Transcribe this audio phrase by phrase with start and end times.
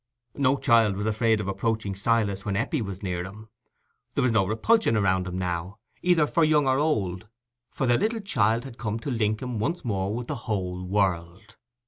[0.33, 3.49] No child was afraid of approaching Silas when Eppie was near him:
[4.15, 7.27] there was no repulsion around him now, either for young or old;
[7.69, 11.55] for the little child had come to link him once more with the whole world.